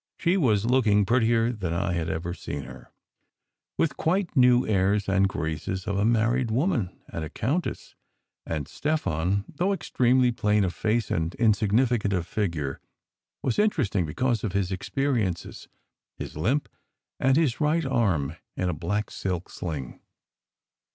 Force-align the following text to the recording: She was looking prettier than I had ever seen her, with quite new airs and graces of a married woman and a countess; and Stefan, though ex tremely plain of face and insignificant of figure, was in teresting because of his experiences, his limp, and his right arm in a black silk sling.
She 0.17 0.35
was 0.35 0.65
looking 0.65 1.05
prettier 1.05 1.51
than 1.53 1.73
I 1.73 1.93
had 1.93 2.09
ever 2.09 2.33
seen 2.33 2.63
her, 2.63 2.91
with 3.77 3.97
quite 3.97 4.35
new 4.35 4.65
airs 4.67 5.07
and 5.07 5.29
graces 5.29 5.85
of 5.85 5.95
a 5.99 6.05
married 6.05 6.49
woman 6.49 7.03
and 7.09 7.23
a 7.23 7.29
countess; 7.29 7.93
and 8.43 8.67
Stefan, 8.67 9.45
though 9.47 9.73
ex 9.73 9.91
tremely 9.91 10.35
plain 10.35 10.63
of 10.63 10.73
face 10.73 11.11
and 11.11 11.35
insignificant 11.35 12.13
of 12.15 12.25
figure, 12.25 12.81
was 13.43 13.59
in 13.59 13.69
teresting 13.69 14.07
because 14.07 14.43
of 14.43 14.53
his 14.53 14.71
experiences, 14.71 15.67
his 16.17 16.35
limp, 16.35 16.67
and 17.19 17.37
his 17.37 17.61
right 17.61 17.85
arm 17.85 18.37
in 18.57 18.69
a 18.69 18.73
black 18.73 19.11
silk 19.11 19.51
sling. 19.51 19.99